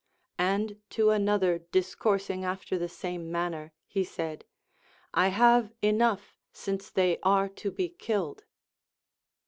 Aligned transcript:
And 0.39 0.81
to 0.89 1.11
an 1.11 1.29
other 1.29 1.59
discoursing 1.59 2.43
after 2.43 2.75
the 2.75 2.89
same 2.89 3.31
manner 3.31 3.71
he 3.85 4.03
said, 4.03 4.45
I 5.13 5.27
have 5.27 5.71
enough, 5.83 6.35
since 6.51 6.89
they 6.89 7.19
are 7.21 7.47
to 7.47 7.69
be 7.69 7.89
killed. 7.89 8.45